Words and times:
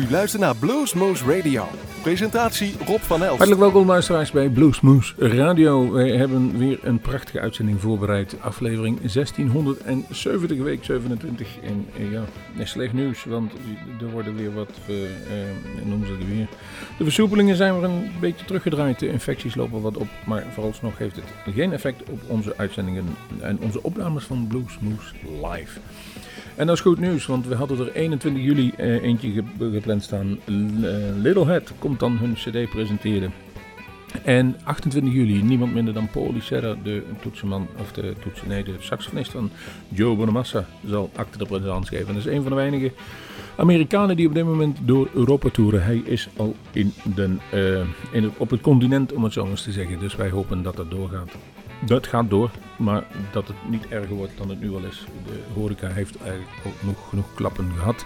U 0.00 0.10
luistert 0.10 0.42
naar 0.42 0.56
Bluesmoose 0.56 1.36
Radio. 1.36 1.68
Presentatie 2.02 2.74
Rob 2.86 3.00
van 3.00 3.22
Elst. 3.22 3.36
Hartelijk 3.36 3.60
welkom 3.60 3.86
luisteraars 3.86 4.30
bij 4.30 4.48
Bluesmoose 4.48 5.14
Radio. 5.18 5.92
Wij 5.92 6.10
hebben 6.10 6.58
weer 6.58 6.78
een 6.82 7.00
prachtige 7.00 7.40
uitzending 7.40 7.80
voorbereid. 7.80 8.36
Aflevering 8.40 8.98
1670, 8.98 10.58
week 10.58 10.84
27. 10.84 11.48
En 11.62 11.86
eh, 11.96 12.12
ja, 12.12 12.24
slecht 12.64 12.92
nieuws, 12.92 13.24
want 13.24 13.52
er 14.00 14.10
worden 14.10 14.36
weer 14.36 14.54
wat, 14.54 14.70
uh, 14.88 14.96
noemen 15.84 16.06
ze 16.06 16.12
het 16.12 16.28
weer. 16.28 16.48
De 16.98 17.04
versoepelingen 17.04 17.56
zijn 17.56 17.80
weer 17.80 17.90
een 17.90 18.10
beetje 18.20 18.44
teruggedraaid. 18.44 18.98
De 18.98 19.08
infecties 19.08 19.54
lopen 19.54 19.80
wat 19.80 19.96
op, 19.96 20.08
maar 20.26 20.44
vooralsnog 20.52 20.98
heeft 20.98 21.16
het 21.16 21.54
geen 21.54 21.72
effect 21.72 22.02
op 22.10 22.20
onze 22.26 22.54
uitzendingen 22.56 23.04
en 23.40 23.58
onze 23.60 23.82
opnames 23.82 24.24
van 24.24 24.46
Bluesmoose 24.46 25.14
Live. 25.42 25.80
En 26.60 26.66
dat 26.66 26.76
is 26.76 26.82
goed 26.82 27.00
nieuws, 27.00 27.26
want 27.26 27.46
we 27.46 27.54
hadden 27.54 27.78
er 27.78 27.92
21 27.92 28.42
juli 28.42 28.72
eh, 28.76 29.02
eentje 29.02 29.44
gepland 29.58 30.02
staan. 30.02 30.38
Little 31.22 31.46
Head 31.46 31.72
komt 31.78 32.00
dan 32.00 32.18
hun 32.18 32.34
cd 32.34 32.70
presenteren. 32.70 33.32
En 34.24 34.56
28 34.64 35.12
juli, 35.12 35.42
niemand 35.42 35.74
minder 35.74 35.94
dan 35.94 36.10
Paul 36.10 36.34
Serra, 36.38 36.76
de 36.82 37.02
toetsenman, 37.22 37.68
of 37.78 37.92
de 37.92 38.14
toetsen, 38.22 38.48
nee, 38.48 38.64
de 38.64 38.74
saxofonist 38.78 39.30
van 39.30 39.50
Joe 39.88 40.16
Bonamassa, 40.16 40.64
zal 40.86 41.10
acte 41.14 41.38
de 41.38 41.46
présence 41.46 41.96
geven. 41.96 42.14
Dat 42.14 42.26
is 42.26 42.32
een 42.32 42.42
van 42.42 42.50
de 42.50 42.56
weinige 42.56 42.92
Amerikanen 43.56 44.16
die 44.16 44.26
op 44.26 44.34
dit 44.34 44.44
moment 44.44 44.78
door 44.82 45.08
Europa 45.14 45.48
toeren. 45.48 45.84
Hij 45.84 46.02
is 46.04 46.28
al 46.36 46.54
in 46.72 46.92
de, 47.14 47.36
uh, 47.54 47.86
in 48.12 48.30
op 48.36 48.50
het 48.50 48.60
continent, 48.60 49.12
om 49.12 49.24
het 49.24 49.32
zo 49.32 49.46
eens 49.46 49.62
te 49.62 49.72
zeggen. 49.72 49.98
Dus 49.98 50.16
wij 50.16 50.30
hopen 50.30 50.62
dat 50.62 50.76
dat 50.76 50.90
doorgaat. 50.90 51.30
Dat 51.86 52.06
gaat 52.06 52.30
door, 52.30 52.50
maar 52.76 53.04
dat 53.32 53.46
het 53.46 53.56
niet 53.68 53.88
erger 53.88 54.14
wordt 54.14 54.36
dan 54.36 54.48
het 54.48 54.60
nu 54.60 54.74
al 54.74 54.84
is. 54.84 55.04
De 55.26 55.40
horeca 55.54 55.88
heeft 55.88 56.16
eigenlijk 56.22 56.52
ook 56.66 56.82
nog 56.82 57.08
genoeg 57.08 57.34
klappen 57.34 57.72
gehad. 57.76 58.04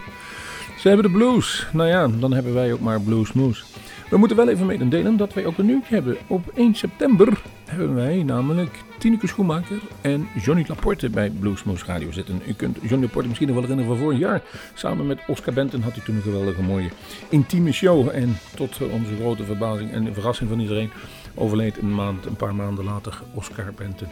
Ze 0.78 0.88
hebben 0.88 1.06
de 1.06 1.19
blues. 1.19 1.66
Nou 1.73 1.88
ja, 1.88 2.09
dan 2.09 2.33
hebben 2.33 2.55
wij 2.55 2.73
ook 2.73 2.80
maar 2.80 3.00
bluesmoes. 3.00 3.64
We 4.11 4.16
moeten 4.16 4.36
wel 4.36 4.48
even 4.48 4.66
mededelen 4.66 5.16
dat 5.16 5.34
wij 5.34 5.47
ook 5.47 5.58
een 5.58 5.66
nieuwtje 5.66 5.94
hebben. 5.94 6.16
Op 6.27 6.53
1 6.55 6.75
september 6.75 7.42
hebben 7.64 7.94
wij 7.94 8.22
namelijk 8.22 8.83
Tineke 8.98 9.27
Schoenmaker 9.27 9.81
en 10.00 10.28
Johnny 10.42 10.64
Laporte 10.69 11.11
bij 11.11 11.31
Bluesmoose 11.31 11.84
Radio 11.84 12.11
zitten. 12.12 12.42
U 12.47 12.53
kunt 12.53 12.78
Johnny 12.83 13.06
Laporte 13.06 13.28
misschien 13.28 13.48
nog 13.48 13.56
wel 13.56 13.66
herinneren 13.69 13.97
van 13.97 14.05
vorig 14.05 14.19
jaar. 14.20 14.42
Samen 14.75 15.06
met 15.06 15.19
Oscar 15.27 15.55
Benton 15.55 15.83
had 15.83 15.94
hij 15.94 16.05
toen 16.05 16.16
een 16.16 16.22
geweldige 16.22 16.62
mooie 16.62 16.88
intieme 17.28 17.72
show. 17.72 18.09
En 18.09 18.38
tot 18.55 18.78
onze 18.91 19.16
grote 19.20 19.44
verbazing 19.44 19.91
en 19.91 20.14
verrassing 20.14 20.48
van 20.50 20.61
iedereen 20.61 20.91
overleed 21.34 21.78
een, 21.78 21.94
maand, 21.94 22.27
een 22.27 22.36
paar 22.36 22.54
maanden 22.54 22.84
later 22.84 23.22
Oscar 23.34 23.72
Benton. 23.77 24.08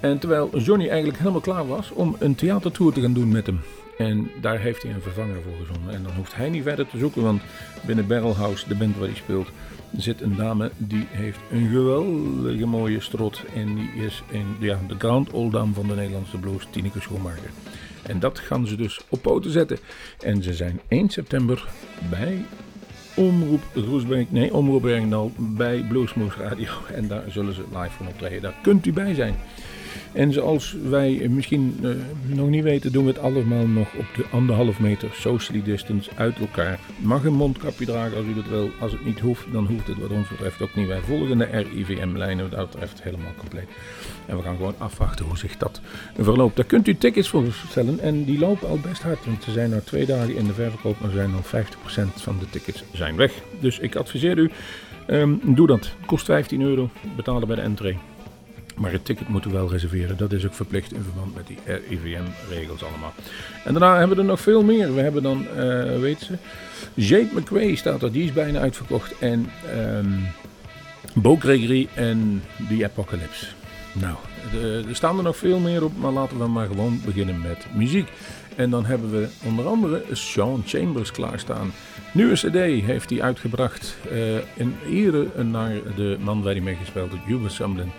En 0.00 0.18
terwijl 0.18 0.58
Johnny 0.58 0.88
eigenlijk 0.88 1.18
helemaal 1.18 1.40
klaar 1.40 1.66
was 1.66 1.90
om 1.90 2.16
een 2.18 2.34
theatertour 2.34 2.92
te 2.92 3.00
gaan 3.00 3.12
doen 3.12 3.28
met 3.28 3.46
hem. 3.46 3.60
En 3.98 4.30
daar 4.40 4.60
heeft 4.60 4.82
hij 4.82 4.92
een 4.92 5.02
vervanger 5.02 5.42
voor 5.42 5.66
gezonden. 5.66 5.94
En 5.94 6.02
dan 6.02 6.12
hoeft 6.12 6.34
hij 6.34 6.48
niet 6.48 6.62
verder 6.62 6.86
te 6.86 6.98
zoeken, 6.98 7.22
want 7.22 7.42
binnen 7.86 8.06
Barrelhouse, 8.06 8.68
de 8.68 8.74
band 8.74 8.96
waar 8.96 9.08
hij 9.08 9.16
speelt, 9.16 9.48
zit 9.96 10.20
een 10.20 10.36
dame 10.36 10.70
die 10.76 11.06
heeft 11.10 11.38
een 11.50 11.68
geweldige 11.68 12.66
mooie 12.66 13.00
strot. 13.00 13.42
En 13.54 13.74
die 13.74 14.04
is 14.04 14.22
in, 14.30 14.56
ja, 14.58 14.78
de 14.88 14.94
grand 14.98 15.30
old 15.30 15.52
dame 15.52 15.72
van 15.72 15.86
de 15.86 15.94
Nederlandse 15.94 16.38
blues, 16.38 16.66
Tineke 16.70 17.00
Schoenmaker. 17.00 17.50
En 18.02 18.20
dat 18.20 18.38
gaan 18.38 18.66
ze 18.66 18.76
dus 18.76 19.00
op 19.08 19.22
poten 19.22 19.50
zetten. 19.50 19.78
En 20.20 20.42
ze 20.42 20.54
zijn 20.54 20.80
1 20.88 21.08
september 21.08 21.68
bij 22.10 22.44
Omroep 23.16 23.62
Roesbeek, 23.74 24.30
nee, 24.30 24.54
Omroep 24.54 24.82
Bergendal 24.82 25.32
bij 25.36 25.84
Bluesmoose 25.88 26.38
Radio. 26.38 26.70
En 26.94 27.08
daar 27.08 27.22
zullen 27.28 27.54
ze 27.54 27.64
live 27.72 27.96
van 27.96 28.06
optreden. 28.08 28.42
Daar 28.42 28.54
kunt 28.62 28.86
u 28.86 28.92
bij 28.92 29.14
zijn. 29.14 29.34
En 30.12 30.32
zoals 30.32 30.76
wij 30.88 31.26
misschien 31.30 31.78
uh, 31.82 31.90
nog 32.26 32.48
niet 32.48 32.62
weten, 32.62 32.92
doen 32.92 33.04
we 33.04 33.10
het 33.10 33.20
allemaal 33.20 33.66
nog 33.66 33.94
op 33.94 34.06
de 34.16 34.24
anderhalf 34.30 34.80
meter 34.80 35.08
socially 35.12 35.62
distance 35.62 36.10
uit 36.16 36.38
elkaar. 36.38 36.78
Mag 36.96 37.24
een 37.24 37.34
mondkapje 37.34 37.84
dragen 37.84 38.16
als 38.16 38.26
u 38.26 38.34
dat 38.34 38.48
wil. 38.48 38.70
Als 38.80 38.92
het 38.92 39.04
niet 39.04 39.20
hoeft, 39.20 39.44
dan 39.52 39.66
hoeft 39.66 39.86
het 39.86 39.98
wat 39.98 40.10
ons 40.10 40.28
betreft 40.28 40.62
ook 40.62 40.74
niet. 40.74 40.86
Wij 40.86 41.00
volgen 41.00 41.38
de 41.38 41.44
RIVM-lijnen 41.44 42.48
wat 42.48 42.58
dat 42.58 42.70
betreft 42.70 43.02
helemaal 43.02 43.32
compleet. 43.38 43.68
En 44.26 44.36
we 44.36 44.42
gaan 44.42 44.56
gewoon 44.56 44.74
afwachten 44.78 45.24
hoe 45.24 45.38
zich 45.38 45.56
dat 45.56 45.80
verloopt. 46.18 46.56
Daar 46.56 46.64
kunt 46.64 46.88
u 46.88 46.96
tickets 46.96 47.28
voor 47.28 47.42
bestellen 47.42 48.00
en 48.00 48.24
die 48.24 48.38
lopen 48.38 48.68
al 48.68 48.78
best 48.78 49.02
hard. 49.02 49.24
Want 49.24 49.42
ze 49.42 49.52
zijn 49.52 49.70
nu 49.70 49.80
twee 49.84 50.06
dagen 50.06 50.36
in 50.36 50.46
de 50.46 50.54
verkoop, 50.54 51.00
maar 51.00 51.10
zijn 51.10 51.34
al 51.34 51.62
50% 51.62 52.14
van 52.14 52.38
de 52.38 52.50
tickets 52.50 52.84
zijn 52.92 53.16
weg. 53.16 53.32
Dus 53.60 53.78
ik 53.78 53.96
adviseer 53.96 54.38
u, 54.38 54.50
um, 55.06 55.40
doe 55.44 55.66
dat. 55.66 55.90
Kost 56.06 56.24
15 56.24 56.60
euro, 56.60 56.90
betalen 57.16 57.46
bij 57.46 57.56
de 57.56 57.62
entree. 57.62 57.98
Maar 58.74 58.92
het 58.92 59.04
ticket 59.04 59.28
moeten 59.28 59.50
we 59.50 59.56
wel 59.56 59.70
reserveren. 59.70 60.16
Dat 60.16 60.32
is 60.32 60.46
ook 60.46 60.54
verplicht 60.54 60.92
in 60.92 61.02
verband 61.02 61.34
met 61.34 61.46
die 61.46 61.58
RIVM-regels 61.64 62.84
allemaal. 62.84 63.12
En 63.64 63.72
daarna 63.72 63.98
hebben 63.98 64.16
we 64.16 64.22
er 64.22 64.28
nog 64.28 64.40
veel 64.40 64.62
meer. 64.62 64.94
We 64.94 65.00
hebben 65.00 65.22
dan, 65.22 65.46
uh, 65.56 65.98
weet 65.98 66.20
ze, 66.20 66.32
Jake 66.94 67.28
McQuay 67.34 67.74
staat 67.74 68.02
er. 68.02 68.12
Die 68.12 68.24
is 68.24 68.32
bijna 68.32 68.58
uitverkocht. 68.58 69.18
En 69.18 69.50
um, 69.76 70.26
Bo 71.14 71.36
Gregory 71.36 71.88
en 71.94 72.42
The 72.68 72.84
Apocalypse. 72.84 73.46
Nou, 73.92 74.16
er 74.88 74.96
staan 74.96 75.16
er 75.16 75.22
nog 75.22 75.36
veel 75.36 75.58
meer 75.58 75.84
op. 75.84 75.96
Maar 75.96 76.12
laten 76.12 76.38
we 76.38 76.46
maar 76.46 76.66
gewoon 76.66 77.00
beginnen 77.04 77.40
met 77.40 77.66
muziek. 77.74 78.08
En 78.56 78.70
dan 78.70 78.84
hebben 78.84 79.10
we 79.10 79.28
onder 79.44 79.66
andere 79.66 80.02
Sean 80.12 80.62
Chambers 80.66 81.10
klaarstaan. 81.10 81.72
Nieuwe 82.12 82.34
CD 82.34 82.84
heeft 82.84 83.10
hij 83.10 83.22
uitgebracht 83.22 83.96
uh, 84.12 84.36
in 84.54 84.76
ere 84.88 85.26
naar 85.42 85.72
de 85.96 86.16
man 86.20 86.42
waar 86.42 86.52
hij 86.52 86.62
mee 86.62 86.76
gespeeld 86.76 87.10
heeft, 87.10 87.24
Hubert 87.24 87.52
Sumlin. 87.52 87.92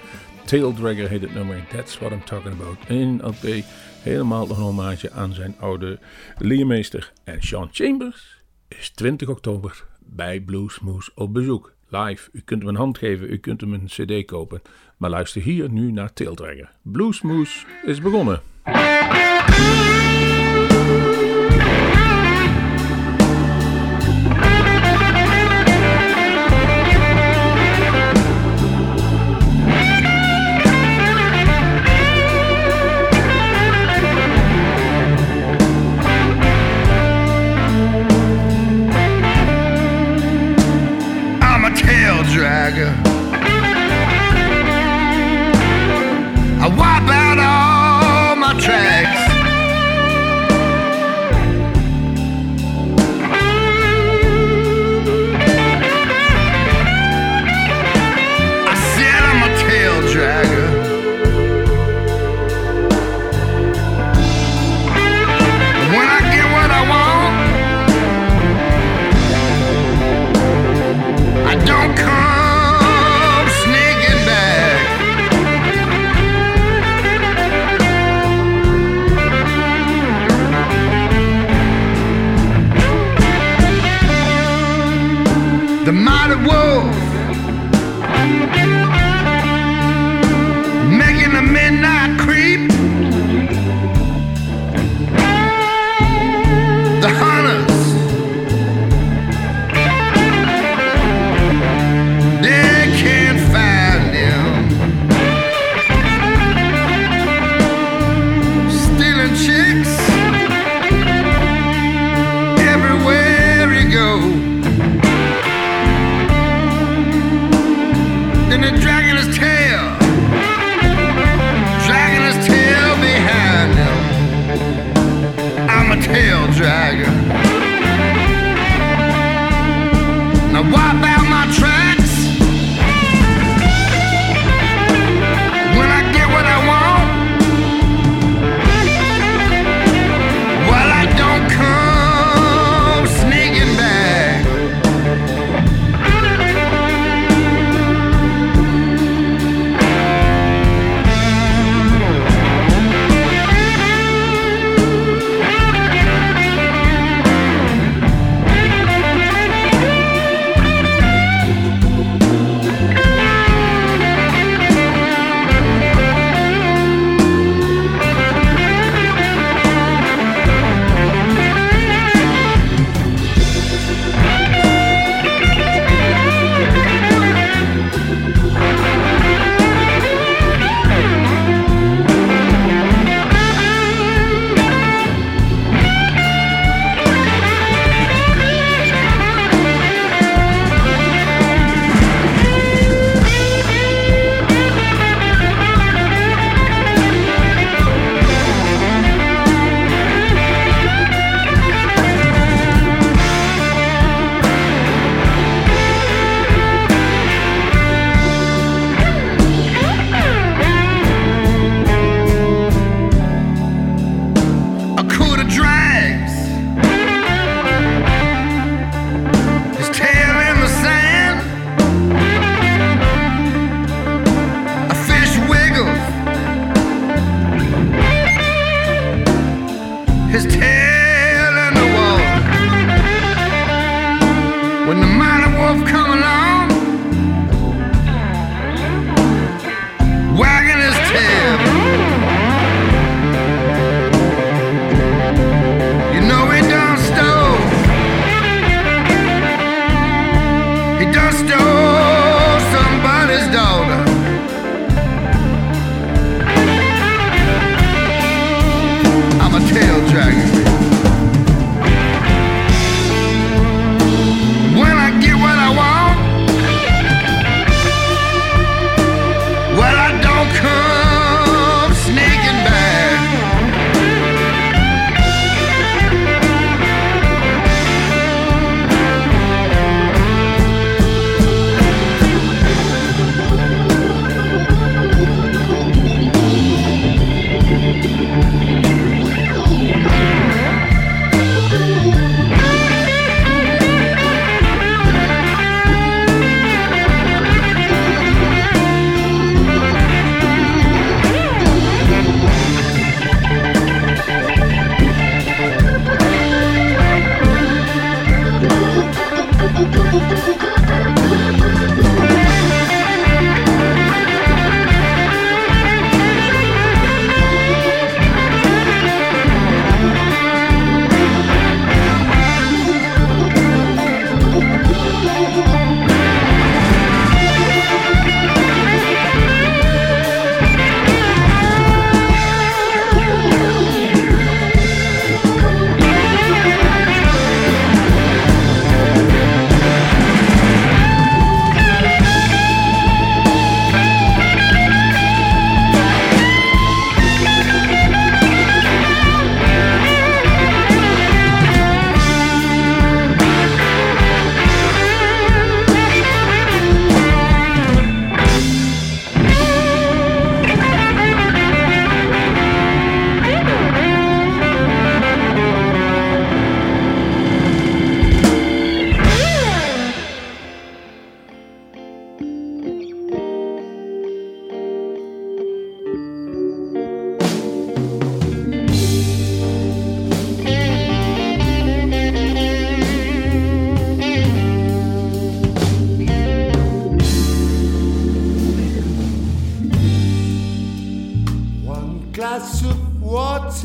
Taildragger 0.46 1.10
heet 1.10 1.22
het 1.22 1.34
nummer. 1.34 1.66
That's 1.72 2.00
what 2.00 2.12
I'm 2.12 2.24
talking 2.24 2.54
about. 2.54 2.78
In 2.88 3.22
LP 3.24 3.64
helemaal 4.02 4.50
een 4.50 4.56
hommage 4.56 5.12
aan 5.12 5.34
zijn 5.34 5.56
oude 5.60 6.00
leermeester. 6.38 7.12
En 7.24 7.42
Sean 7.44 7.70
Chambers 7.72 8.44
is 8.68 8.90
20 8.90 9.28
oktober 9.28 9.86
bij 10.00 10.40
Bluesmoose 10.40 11.12
op 11.16 11.34
bezoek. 11.34 11.74
Live. 11.90 12.30
U 12.32 12.42
kunt 12.46 12.62
hem 12.62 12.70
een 12.70 12.76
hand 12.76 12.98
geven, 12.98 13.32
u 13.32 13.38
kunt 13.38 13.62
hem 13.62 13.74
een 13.74 13.86
cd 13.86 14.26
kopen. 14.26 14.62
Maar 14.98 15.10
luister 15.10 15.42
hier 15.42 15.70
nu 15.70 15.92
naar 15.92 16.14
Taildragger. 16.14 16.72
Bluesmoose 16.82 17.66
is 17.86 18.02
begonnen. 18.02 18.42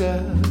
myself 0.01 0.50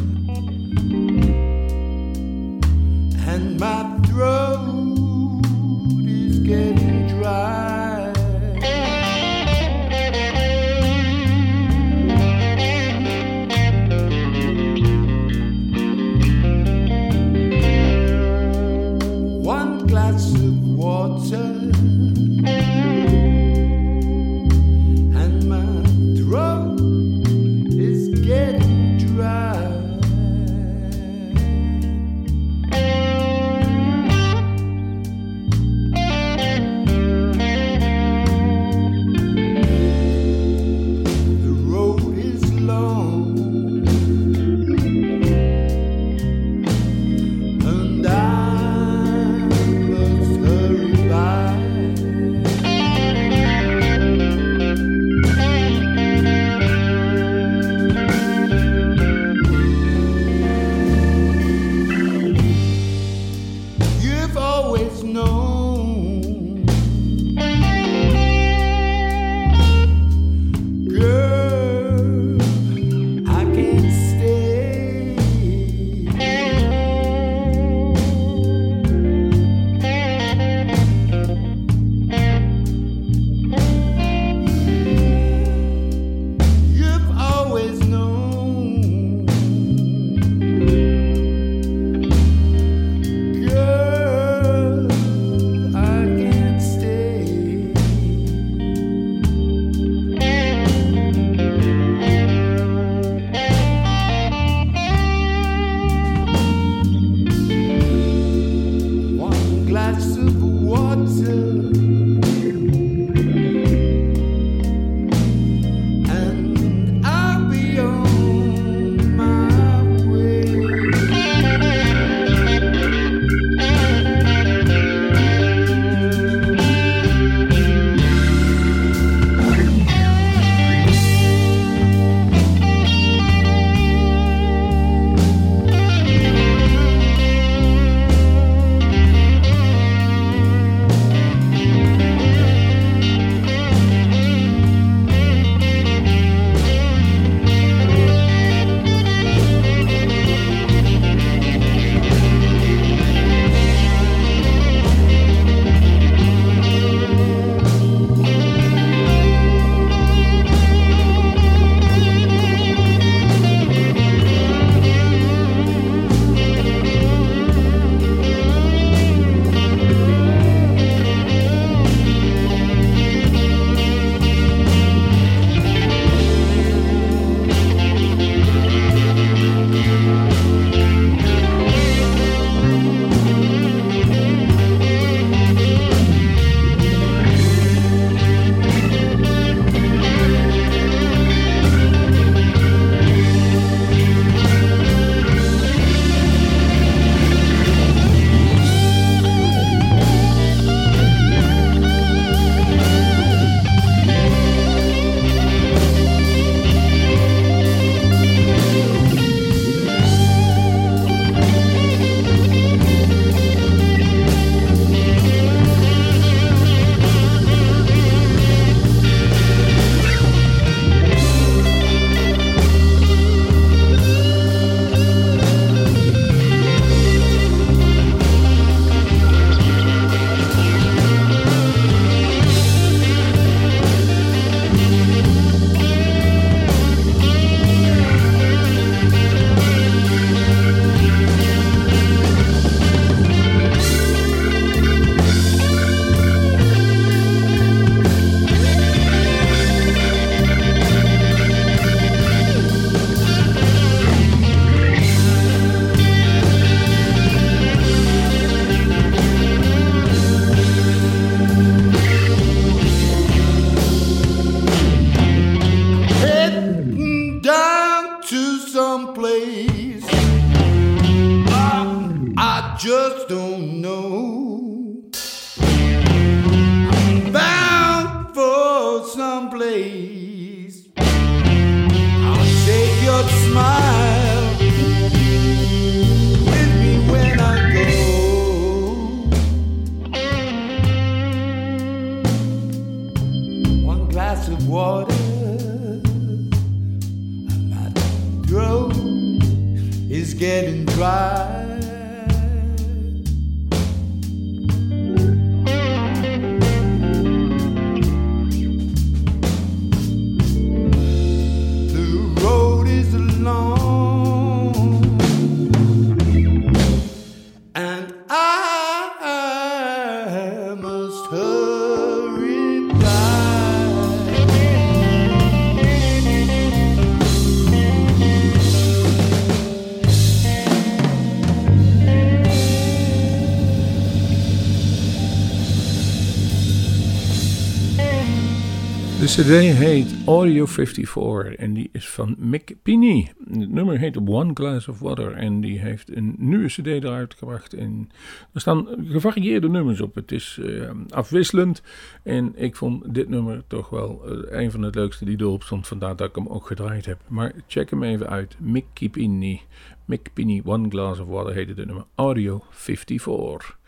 CD 339.31 339.49
heet 339.49 340.15
Audio 340.27 340.67
54 340.67 341.55
en 341.55 341.73
die 341.73 341.89
is 341.93 342.09
van 342.09 342.35
Mick 342.39 342.75
Pini. 342.83 343.31
Het 343.51 343.71
nummer 343.71 343.99
heet 343.99 344.17
One 344.17 344.51
Glass 344.55 344.89
of 344.89 344.99
Water 344.99 345.33
en 345.33 345.61
die 345.61 345.79
heeft 345.79 346.17
een 346.17 346.35
nieuwe 346.39 346.67
CD 346.67 346.87
eruit 346.87 347.35
gebracht. 347.35 347.75
En 347.75 348.11
er 348.53 348.61
staan 348.61 348.87
gevarieerde 349.05 349.69
nummers 349.69 350.01
op. 350.01 350.15
Het 350.15 350.33
is 350.33 350.59
eh, 350.63 350.91
afwisselend 351.09 351.83
en 352.23 352.53
ik 352.57 352.77
vond 352.77 353.15
dit 353.15 353.29
nummer 353.29 353.63
toch 353.67 353.89
wel 353.89 354.23
eh, 354.25 354.61
een 354.61 354.71
van 354.71 354.83
het 354.83 354.95
leukste 354.95 355.25
die 355.25 355.41
erop 355.41 355.63
stond. 355.63 355.87
Vandaar 355.87 356.17
dat 356.17 356.29
ik 356.29 356.35
hem 356.35 356.49
ook 356.49 356.67
gedraaid 356.67 357.07
heb. 357.07 357.19
Maar 357.29 357.53
check 357.67 357.91
hem 357.91 358.03
even 358.03 358.29
uit. 358.29 358.57
Mick 358.59 359.11
Pini. 359.11 359.61
Mick 360.05 360.31
Pini, 360.33 360.63
One 360.65 360.89
Glass 360.89 361.21
of 361.21 361.29
Water 361.29 361.55
heette 361.55 361.73
het 361.77 361.87
nummer 361.87 362.05
Audio 362.15 362.63
54. 362.71 363.79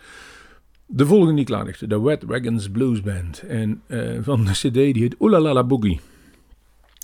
De 0.94 1.06
volgende 1.06 1.34
die 1.34 1.44
klaar 1.44 1.64
ligt, 1.64 1.88
de 1.88 2.00
Wet 2.00 2.22
Wagons 2.22 2.70
Blues 2.70 3.00
Band. 3.00 3.42
En 3.42 3.82
eh, 3.86 4.18
van 4.20 4.44
de 4.44 4.50
CD 4.50 4.74
die 4.74 4.98
heet 4.98 5.14
Oelalala 5.20 5.64
Boogie. 5.64 6.00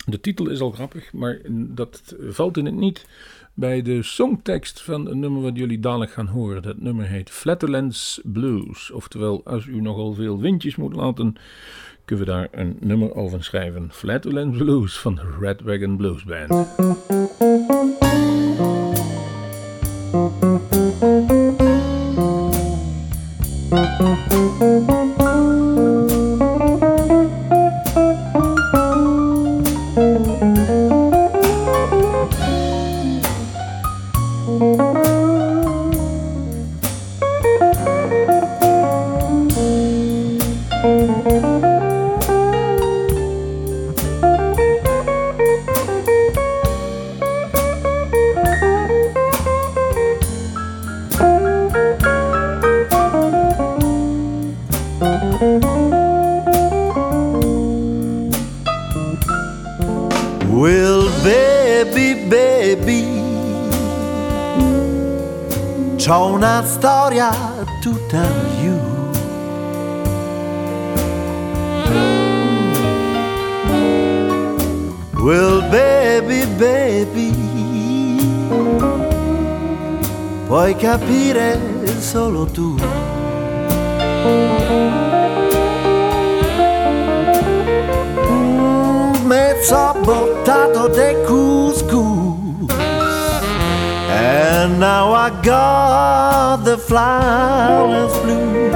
De 0.05 0.19
titel 0.19 0.49
is 0.49 0.61
al 0.61 0.71
grappig, 0.71 1.13
maar 1.13 1.39
dat 1.51 2.15
valt 2.29 2.57
in 2.57 2.65
het 2.65 2.75
niet 2.75 3.05
bij 3.53 3.81
de 3.81 4.03
songtekst 4.03 4.81
van 4.81 5.07
een 5.07 5.19
nummer 5.19 5.41
wat 5.41 5.57
jullie 5.57 5.79
dadelijk 5.79 6.11
gaan 6.11 6.27
horen. 6.27 6.61
Dat 6.61 6.81
nummer 6.81 7.07
heet 7.07 7.29
Flatlands 7.29 8.21
Blues. 8.23 8.91
Oftewel, 8.91 9.41
als 9.45 9.65
u 9.65 9.81
nogal 9.81 10.13
veel 10.13 10.39
windjes 10.39 10.75
moet 10.75 10.95
laten, 10.95 11.35
kunnen 12.05 12.25
we 12.25 12.31
daar 12.31 12.47
een 12.51 12.77
nummer 12.79 13.15
over 13.15 13.43
schrijven. 13.43 13.89
Flatlands 13.91 14.57
Blues 14.57 14.99
van 14.99 15.15
de 15.15 15.37
Red 15.39 15.61
Wagon 15.61 15.97
Blues 15.97 16.23
Band. 16.23 16.67
C'ho 65.99 66.27
una 66.27 66.63
storia 66.63 67.29
tutta 67.81 68.23
you. 68.61 68.79
Well, 75.21 75.61
baby, 75.69 76.45
baby, 76.57 77.31
puoi 80.47 80.73
capire 80.75 81.59
solo 81.99 82.45
tu. 82.45 82.77
mezzo 89.25 89.93
buttato 90.01 90.87
de 90.87 91.15
couscous 91.27 92.39
And 94.11 94.79
now 94.79 95.13
I 95.13 95.28
got 95.43 96.63
the 96.63 96.77
flowers 96.77 98.17
blue 98.19 98.71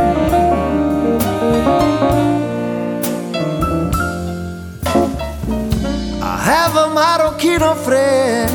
I 6.21 6.37
have 6.45 6.75
a 6.75 6.87
marocchino 6.93 7.75
friend 7.75 8.51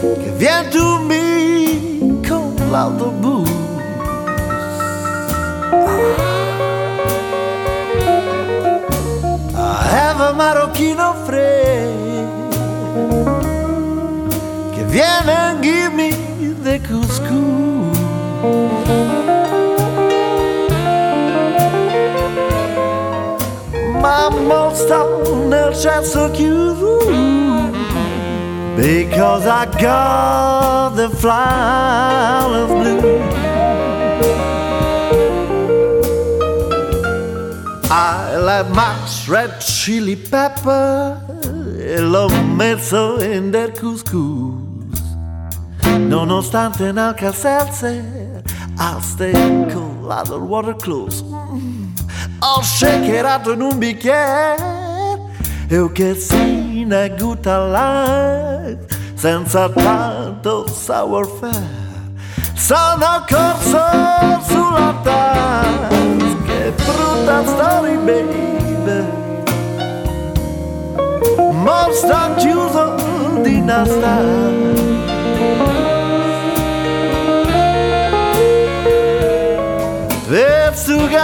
Che 0.00 0.30
viene 0.36 0.68
to 0.70 0.98
me 1.00 2.20
con 2.26 2.54
l'autobus 2.70 3.50
I 9.54 9.88
have 9.90 10.20
a 10.20 10.32
marocchino 10.32 11.14
friend 11.24 11.96
che 14.76 14.84
viene 14.84 15.32
and 15.32 15.62
give 15.62 15.94
me 15.94 16.15
they 16.66 16.80
call. 16.80 17.02
My 24.02 24.28
most 24.52 24.90
honor 24.90 25.70
just 25.70 26.12
so 26.12 26.28
cute 26.34 27.72
because 28.76 29.46
I 29.46 29.64
got 29.80 30.96
the 30.96 31.08
flower 31.08 32.56
of 32.64 32.68
blue. 32.80 33.00
I 37.88 38.36
like 38.48 38.68
much 38.74 39.28
red 39.28 39.60
chili 39.60 40.16
pepper, 40.16 41.20
lo 42.00 42.28
mezzo 42.58 43.18
in 43.18 43.52
that 43.52 43.76
couscous. 43.76 44.45
Nonostante 46.16 46.86
in 46.86 46.96
Alka-Seltzer 46.96 48.42
I'll 48.78 49.02
stay 49.02 49.34
cool 49.70 50.10
of 50.10 50.30
water 50.30 50.74
close. 50.74 51.22
Mm. 51.22 51.92
Ho 52.40 52.62
shakerato 52.62 53.52
in 53.52 53.60
un 53.60 53.76
bicchiere 53.76 54.56
e 55.68 55.92
che 55.92 56.14
si 56.14 56.84
ne 56.86 57.14
gutta 57.18 57.66
life 57.66 58.86
senza 59.14 59.68
tanto 59.68 60.66
sour 60.68 61.28
fare. 61.38 61.84
Sono 62.54 63.22
corso 63.28 63.84
sulla 64.48 64.98
tasca 65.02 65.88
che 66.46 66.72
brutta 66.76 67.44
storia, 67.44 67.98
baby. 67.98 69.04
Ma 71.62 71.88
sto 71.92 72.34
chiuso 72.38 72.94
di 73.42 73.60
nascondere. 73.60 74.75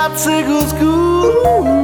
popsicles 0.03 0.73
cool. 0.81 1.82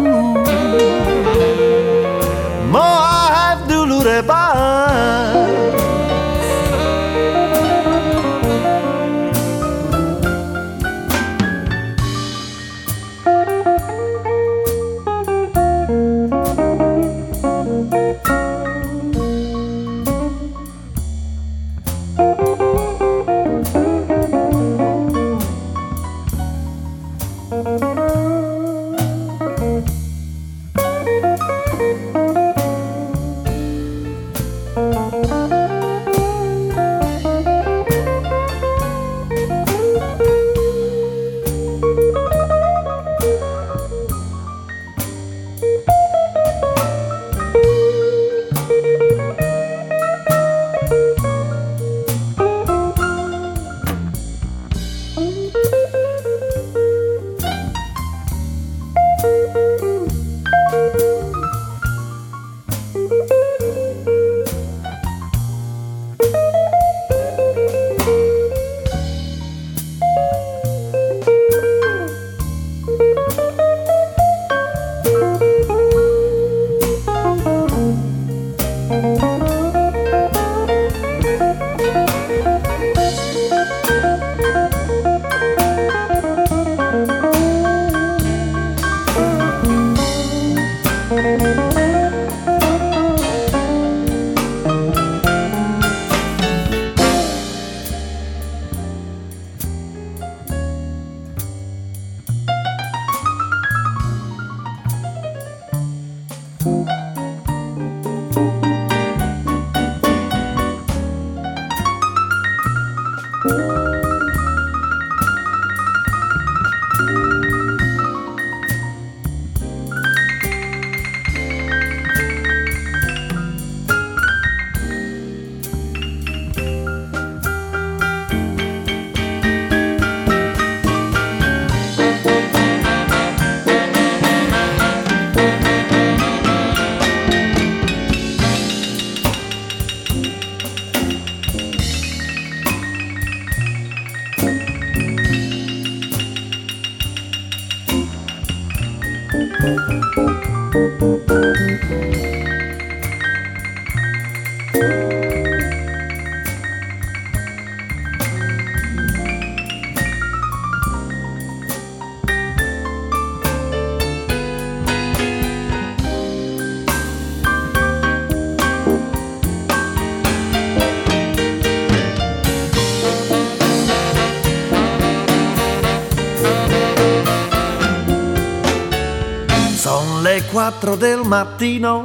4 180.68 180.96
del 180.96 181.22
mattino 181.24 182.04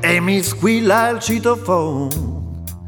e 0.00 0.18
mi 0.18 0.42
squilla 0.42 1.10
il 1.10 1.18
citofono. 1.18 2.08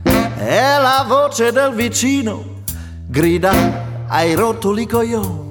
E 0.03 0.61
la 0.81 1.05
voce 1.07 1.53
del 1.53 1.75
vicino 1.75 2.63
grida 3.07 3.53
hai 4.09 4.33
rotto 4.33 4.73
l'icoglione 4.73 5.49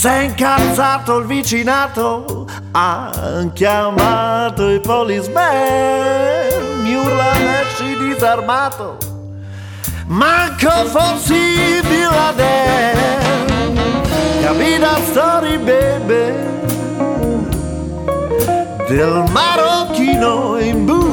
è 0.00 0.20
incazzato 0.20 1.18
il 1.18 1.26
vicinato, 1.26 2.46
ha 2.70 3.10
chiamato 3.52 4.70
i 4.70 4.78
policemen, 4.78 6.82
mi 6.82 6.94
urla 6.94 7.32
esci 7.60 7.98
disarmato, 7.98 8.98
manco 10.06 10.70
fossi 10.84 11.80
di 11.82 12.02
là 12.02 12.32
dentro, 12.36 14.00
capita 14.42 14.96
story 15.06 15.58
baby 15.58 16.55
del 18.88 19.24
marocchino 19.32 20.58
in 20.58 20.84
blu. 20.84 21.04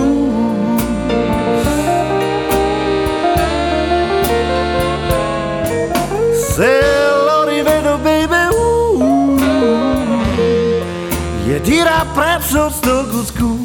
Se 6.55 6.79
lo 7.25 7.43
rivedo 7.45 7.97
baby, 7.97 8.55
uh, 8.55 9.37
gli 11.43 11.51
a 11.87 12.05
prezzo 12.13 12.69
sto 12.69 13.07
couscous. 13.07 13.62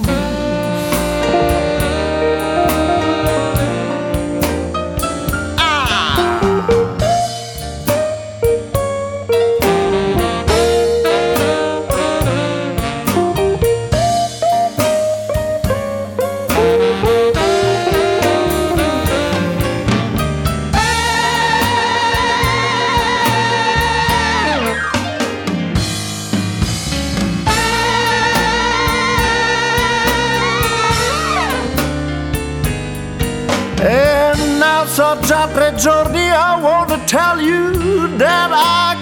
Giorni 35.79 36.19
I 36.19 36.61
want 36.61 36.91
to 36.91 36.99
tell 37.07 37.41
you 37.41 37.73
that 38.19 38.51
I 38.51 38.98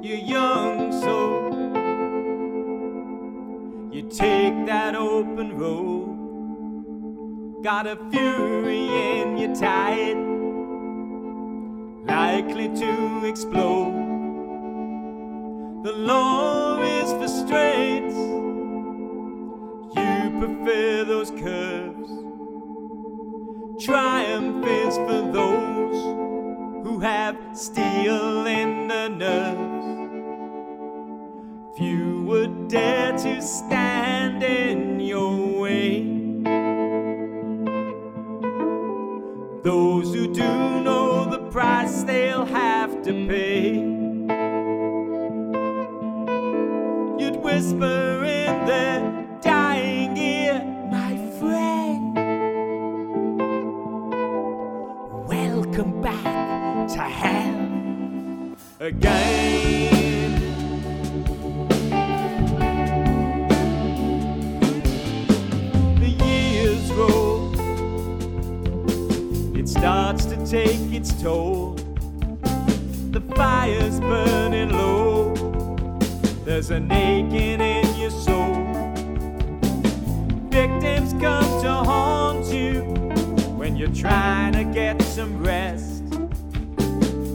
You're 0.00 0.16
young, 0.16 0.92
so 0.92 1.50
you 3.92 4.02
take 4.02 4.66
that 4.66 4.94
open 4.94 5.58
road. 5.58 6.44
Got 7.64 7.88
a 7.88 7.96
fury 8.10 8.86
in 8.86 9.38
your 9.38 9.56
tide, 9.56 10.16
likely 12.06 12.68
to 12.68 13.26
explode. 13.26 14.22
The 15.82 15.92
law 15.92 16.80
is 16.80 17.12
for 17.14 17.26
straights, 17.26 18.14
you 19.96 20.30
prefer 20.38 21.04
those 21.04 21.32
curves. 21.32 22.08
Triumph 23.84 24.64
is 24.64 24.96
for 24.96 25.22
those 25.32 26.84
who 26.86 27.00
have 27.00 27.36
steel 27.52 28.46
in 28.46 28.86
the 28.86 29.08
nerves. 29.08 29.67
Dare 32.68 33.12
to 33.12 33.40
stand 33.40 34.42
in 34.42 35.00
your 35.00 35.58
way. 35.58 36.02
Those 39.62 40.14
who 40.14 40.32
do 40.34 40.80
know 40.82 41.24
the 41.24 41.38
price 41.50 42.02
they'll 42.02 42.44
have 42.44 43.02
to 43.04 43.12
pay. 43.26 43.76
You'd 47.18 47.36
whisper 47.36 48.24
in 48.24 48.66
their 48.66 49.00
dying 49.40 50.14
ear, 50.18 50.62
my 50.90 51.16
friend. 51.38 52.14
Welcome 55.26 56.02
back 56.02 56.88
to 56.88 57.00
hell 57.00 58.56
again. 58.78 59.97
Starts 69.68 70.24
to 70.24 70.36
take 70.46 70.80
its 70.92 71.12
toll. 71.22 71.74
The 73.10 73.20
fire's 73.36 74.00
burning 74.00 74.70
low, 74.70 75.34
there's 76.44 76.70
an 76.70 76.90
aching 76.90 77.60
in 77.60 77.94
your 78.00 78.10
soul. 78.10 78.64
Victims 80.48 81.12
come 81.20 81.62
to 81.62 81.70
haunt 81.70 82.46
you 82.46 82.80
when 83.58 83.76
you're 83.76 83.94
trying 83.94 84.54
to 84.54 84.64
get 84.64 85.02
some 85.02 85.42
rest. 85.44 86.02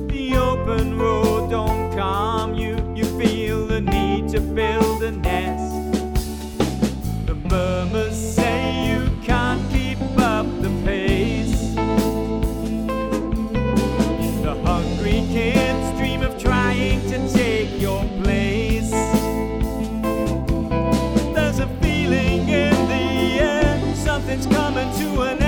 The 0.07 0.35
open 0.35 0.97
road 0.97 1.51
don't 1.51 1.95
calm 1.95 2.55
you, 2.55 2.75
you 2.95 3.05
feel 3.19 3.67
the 3.67 3.81
need 3.81 4.29
to 4.29 4.41
build 4.41 4.92
something's 24.33 24.55
coming 24.55 24.91
to 24.97 25.21
an 25.21 25.29
end. 25.29 25.42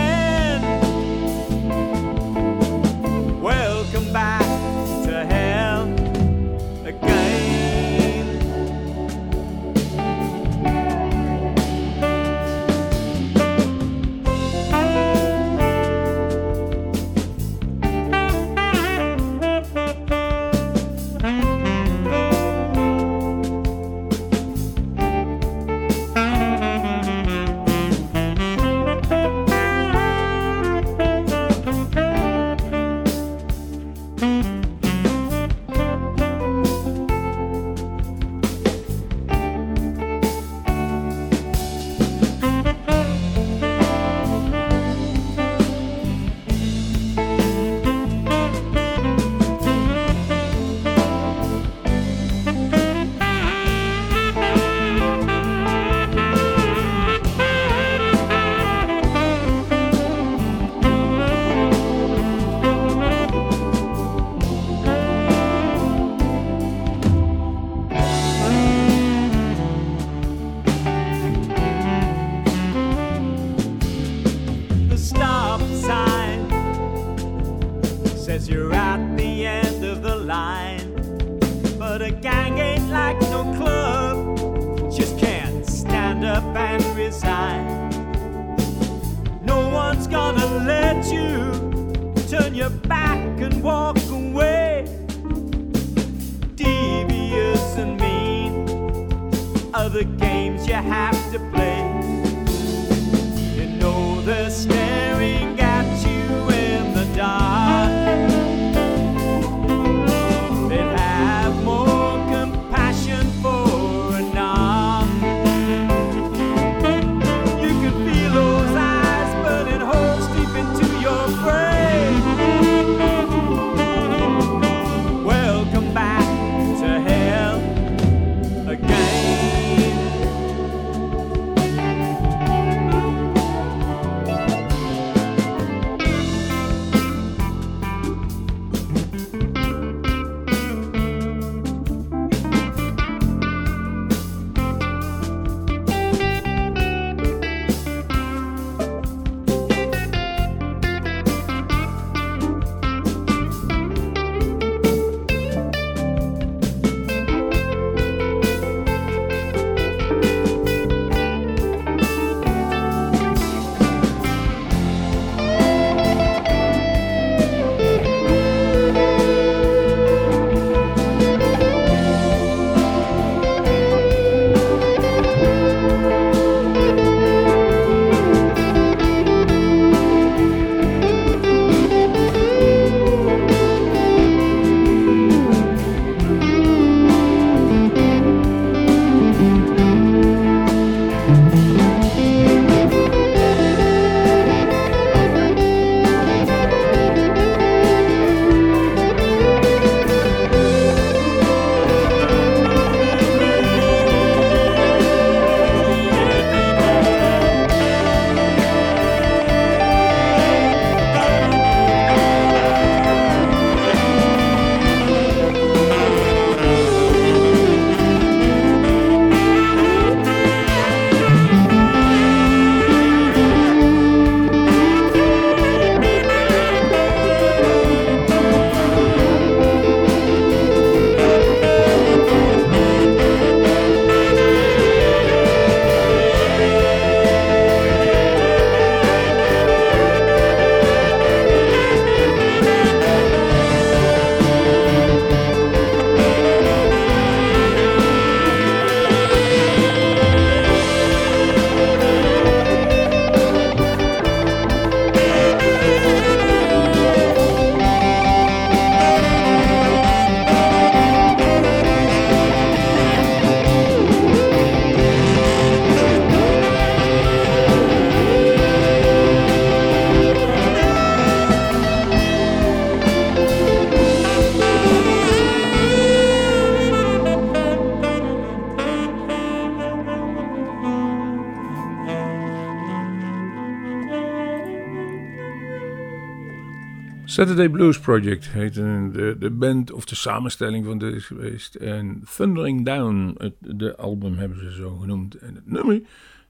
Saturday 287.36 287.70
Blues 287.70 288.00
Project 288.00 288.50
heet 288.50 288.74
de, 288.74 289.36
de 289.40 289.52
band 289.52 289.92
of 289.92 290.06
de 290.06 290.16
samenstelling 290.16 290.86
van 290.86 290.98
deze 290.98 291.20
geweest. 291.20 291.76
En 291.76 292.24
Thundering 292.36 292.86
Down, 292.86 293.36
het, 293.38 293.54
de 293.60 293.96
album 293.96 294.38
hebben 294.38 294.60
ze 294.60 294.72
zo 294.72 294.96
genoemd. 294.96 295.36
En 295.36 295.56
het 295.56 295.72
nummer 295.72 296.02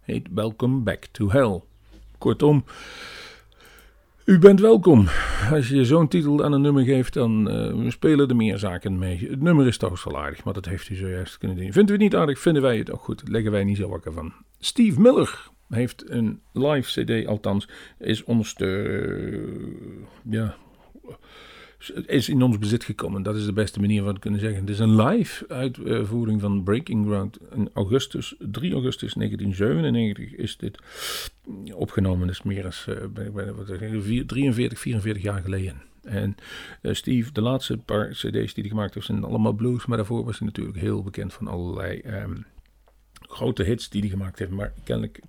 heet 0.01 0.27
Welcome 0.33 0.79
Back 0.79 1.05
to 1.05 1.29
Hell. 1.29 1.61
Kortom, 2.17 2.63
u 4.25 4.39
bent 4.39 4.59
welkom. 4.59 5.07
Als 5.51 5.69
je 5.69 5.85
zo'n 5.85 6.07
titel 6.07 6.43
aan 6.43 6.51
een 6.51 6.61
nummer 6.61 6.83
geeft, 6.83 7.13
dan 7.13 7.51
uh, 7.51 7.89
spelen 7.89 8.29
er 8.29 8.35
meer 8.35 8.57
zaken 8.57 8.97
mee. 8.97 9.27
Het 9.29 9.41
nummer 9.41 9.67
is 9.67 9.77
toch 9.77 10.03
wel 10.03 10.19
aardig, 10.19 10.43
maar 10.43 10.53
dat 10.53 10.65
heeft 10.65 10.89
u 10.89 10.95
zojuist 10.95 11.37
kunnen 11.37 11.57
doen. 11.57 11.73
Vindt 11.73 11.89
u 11.89 11.93
het 11.93 12.01
niet 12.01 12.15
aardig, 12.15 12.39
vinden 12.39 12.61
wij 12.61 12.77
het 12.77 12.91
ook 12.91 13.01
goed. 13.01 13.23
Leggen 13.27 13.51
wij 13.51 13.63
niet 13.63 13.77
zo 13.77 13.89
wakker 13.89 14.13
van. 14.13 14.33
Steve 14.59 15.01
Miller 15.01 15.49
heeft 15.69 16.09
een 16.09 16.41
live 16.53 17.03
cd, 17.03 17.27
althans, 17.27 17.69
is 17.99 18.23
ons 18.23 18.55
ja, 20.29 20.55
is 21.89 22.29
in 22.29 22.41
ons 22.41 22.57
bezit 22.57 22.83
gekomen. 22.83 23.23
Dat 23.23 23.35
is 23.35 23.45
de 23.45 23.53
beste 23.53 23.79
manier 23.79 24.03
van 24.03 24.13
te 24.13 24.19
kunnen 24.19 24.39
zeggen. 24.39 24.59
Het 24.59 24.69
is 24.69 24.79
een 24.79 25.01
live 25.01 25.47
uitvoering 25.47 26.41
van 26.41 26.63
Breaking 26.63 27.05
Ground 27.05 27.37
in 27.55 27.69
augustus, 27.73 28.35
3 28.39 28.73
augustus 28.73 29.13
1997 29.13 30.35
is 30.35 30.57
dit 30.57 30.77
opgenomen. 31.73 32.29
Is 32.29 32.41
meer 32.41 32.61
dan 32.61 32.71
43, 34.25 34.79
44 34.79 35.23
jaar 35.23 35.41
geleden. 35.41 35.81
En 36.03 36.35
uh, 36.81 36.93
Steve, 36.93 37.31
de 37.31 37.41
laatste 37.41 37.77
paar 37.77 38.09
cd's 38.09 38.53
die 38.53 38.63
hij 38.63 38.67
gemaakt 38.67 38.93
heeft, 38.93 39.05
zijn 39.05 39.23
allemaal 39.23 39.53
blues. 39.53 39.85
Maar 39.85 39.97
daarvoor 39.97 40.25
was 40.25 40.39
hij 40.39 40.47
natuurlijk 40.47 40.77
heel 40.77 41.03
bekend 41.03 41.33
van 41.33 41.47
allerlei 41.47 42.01
um, 42.05 42.45
grote 43.21 43.63
hits 43.63 43.89
die 43.89 44.01
hij 44.01 44.09
gemaakt 44.09 44.39
heeft. 44.39 44.51
Maar 44.51 44.73
kennelijk 44.83 45.19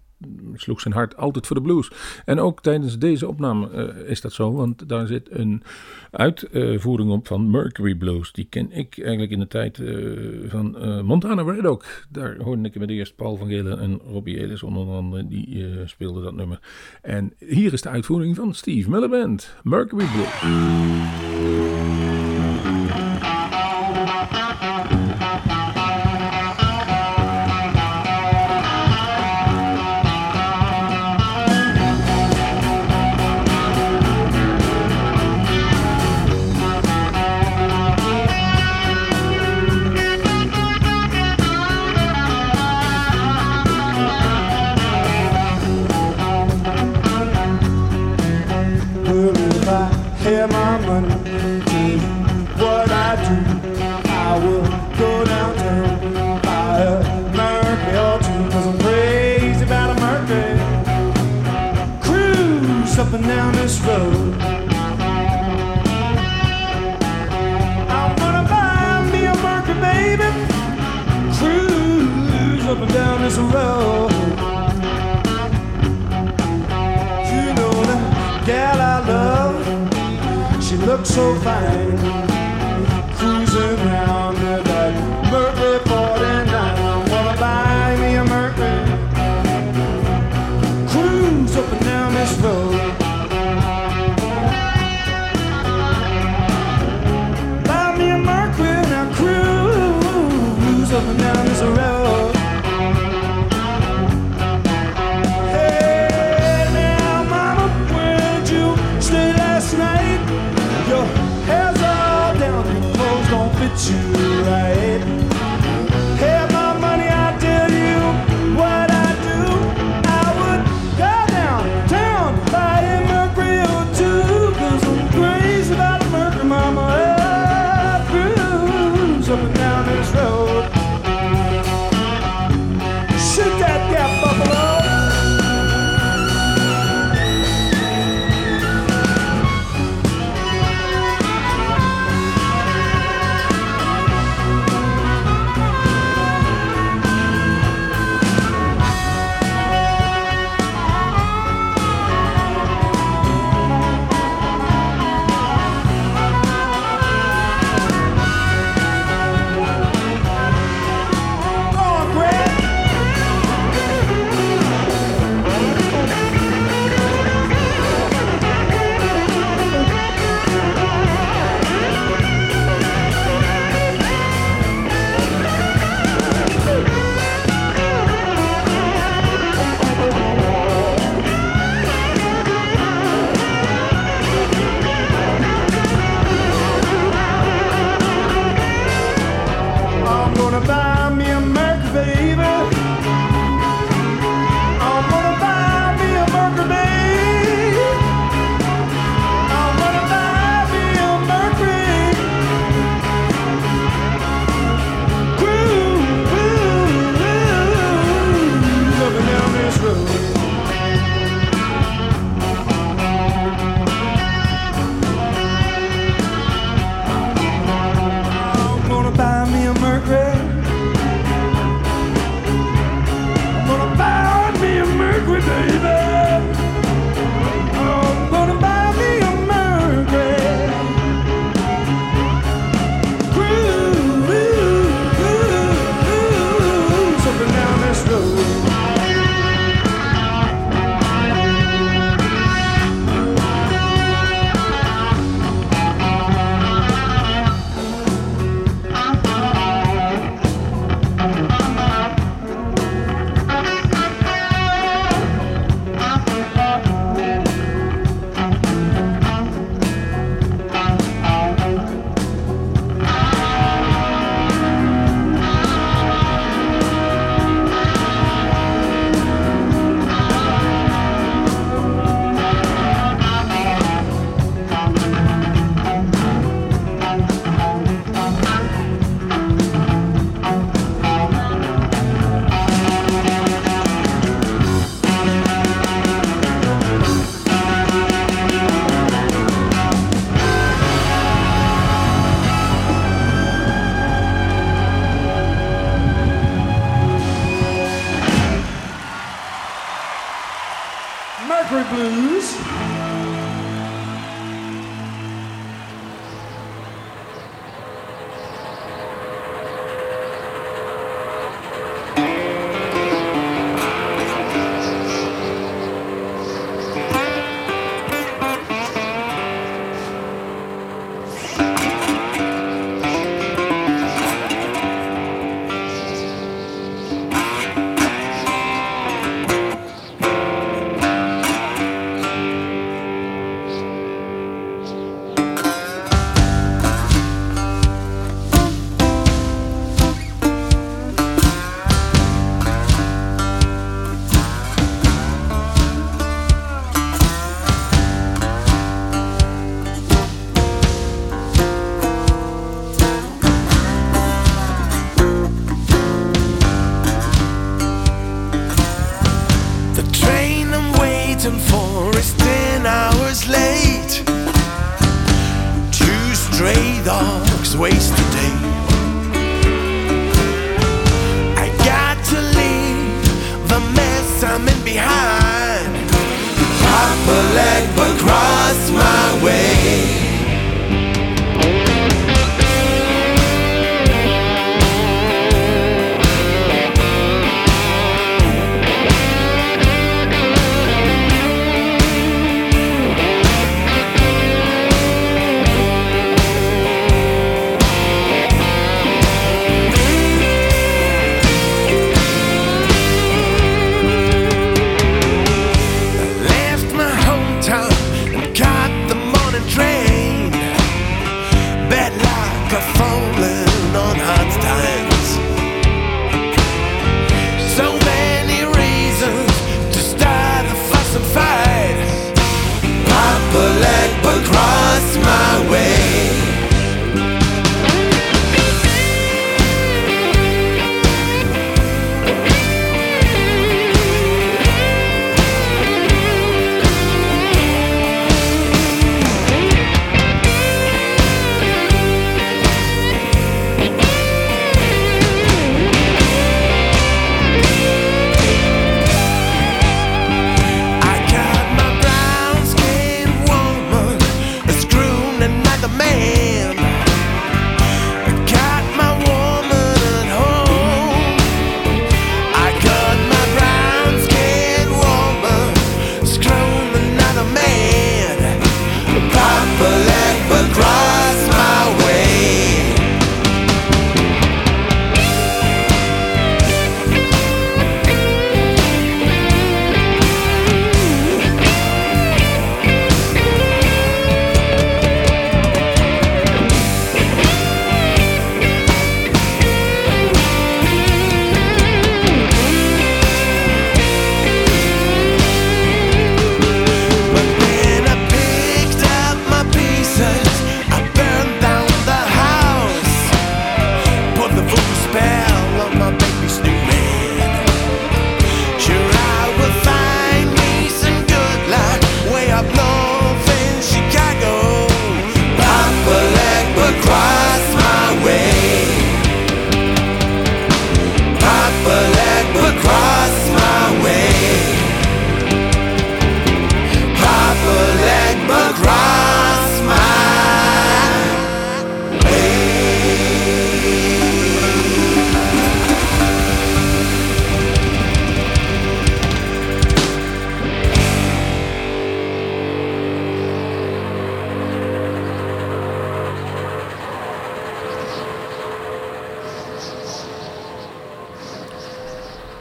sloeg 0.54 0.80
zijn 0.80 0.94
hart 0.94 1.16
altijd 1.16 1.46
voor 1.46 1.56
de 1.56 1.62
blues. 1.62 1.90
En 2.24 2.40
ook 2.40 2.62
tijdens 2.62 2.98
deze 2.98 3.28
opname 3.28 3.70
uh, 3.70 4.10
is 4.10 4.20
dat 4.20 4.32
zo, 4.32 4.52
want 4.52 4.88
daar 4.88 5.06
zit 5.06 5.28
een 5.30 5.62
uitvoering 6.10 7.10
op 7.10 7.26
van 7.26 7.50
Mercury 7.50 7.94
Blues. 7.94 8.32
Die 8.32 8.46
ken 8.50 8.72
ik 8.72 8.98
eigenlijk 8.98 9.30
in 9.30 9.38
de 9.38 9.48
tijd 9.48 9.78
uh, 9.78 10.50
van 10.50 10.76
uh, 10.78 11.02
Montana 11.02 11.42
Red 11.42 11.66
ook. 11.66 11.84
Daar 12.10 12.36
hoorde 12.36 12.62
ik 12.62 12.78
met 12.78 12.90
eerst 12.90 13.16
Paul 13.16 13.36
van 13.36 13.48
Gelen 13.48 13.78
en 13.80 14.00
Robbie 14.10 14.38
Ellis 14.38 14.62
onder 14.62 14.86
andere, 14.86 15.26
die 15.26 15.64
speelden 15.84 16.22
dat 16.22 16.34
nummer. 16.34 16.60
En 17.02 17.32
hier 17.38 17.72
is 17.72 17.82
de 17.82 17.88
uitvoering 17.88 18.36
van 18.36 18.54
Steve 18.54 18.90
Miller 18.90 19.08
Band, 19.08 19.56
Mercury 19.62 20.06
Blues. 20.06 21.95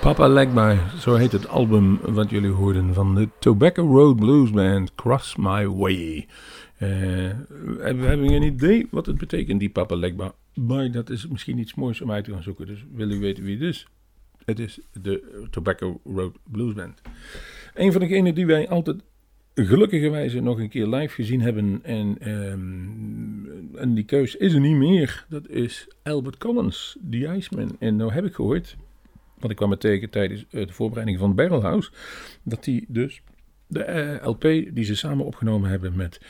Papa 0.06 0.28
Legby, 0.28 0.78
zo 1.00 1.16
heet 1.16 1.32
het 1.32 1.48
album 1.48 2.00
wat 2.02 2.30
jullie 2.30 2.50
hoorden 2.50 2.94
van 2.94 3.16
de 3.16 3.30
Tobacco 3.40 3.86
Road 3.86 4.16
Blues 4.16 4.50
Band, 4.52 4.96
Cross 4.96 5.36
My 5.36 5.68
Way. 5.68 6.28
Eh, 6.78 6.88
we 7.66 7.78
hebben 7.82 8.30
geen 8.30 8.44
idee 8.44 8.88
wat 8.92 9.06
het 9.06 9.18
betekent, 9.18 9.60
die 9.60 9.70
Papa 9.70 9.96
Legba. 9.96 10.34
Maar 10.54 10.92
dat 10.92 11.10
is 11.10 11.28
misschien 11.28 11.58
iets 11.58 11.76
moois 11.76 12.02
om 12.02 12.12
uit 12.12 12.24
te 12.24 12.32
gaan 12.32 12.44
zoeken. 12.44 12.66
Dus 12.66 12.86
wil 12.94 13.10
u 13.10 13.20
weten 13.20 13.44
wie 13.44 13.54
het 13.54 13.64
is? 13.64 13.88
Het 14.46 14.60
is 14.60 14.80
de 15.02 15.46
Tobacco 15.50 16.00
Road 16.04 16.38
Blues 16.44 16.74
Band. 16.74 17.02
Een 17.74 17.92
van 17.92 18.02
degenen 18.02 18.36
die 18.36 18.46
wij 18.46 18.70
altijd 18.70 19.04
gelukkigerwijze 19.56 20.40
nog 20.40 20.60
een 20.60 20.70
keer 20.70 20.88
live 20.88 21.14
gezien 21.14 21.42
hebben. 21.42 21.80
En, 21.84 22.16
ehm, 22.20 23.78
en 23.78 23.94
die 23.94 24.06
keus 24.06 24.36
is 24.36 24.54
er 24.54 24.60
niet 24.60 24.78
meer. 24.78 25.26
Dat 25.30 25.50
is 25.50 25.88
Albert 26.04 26.38
Collins, 26.38 26.98
The 27.10 27.34
Iceman. 27.36 27.76
En 27.80 27.96
nou 27.96 28.12
heb 28.12 28.26
ik 28.26 28.34
gehoord, 28.34 28.76
want 29.40 29.52
ik 29.52 29.58
kwam 29.58 29.72
het 29.72 29.80
tegen 29.80 30.10
tijdens 30.10 30.46
eh, 30.50 30.68
de 30.68 30.74
voorbereiding 30.74 31.20
van 31.20 31.36
Barrel 31.36 31.62
House, 31.62 31.92
dat 32.44 32.64
die 32.64 32.86
dus 32.88 33.22
de 33.68 33.84
eh, 33.84 34.28
LP 34.28 34.42
die 34.42 34.84
ze 34.84 34.96
samen 34.96 35.26
opgenomen 35.26 35.70
hebben 35.70 35.96
met 35.96 36.22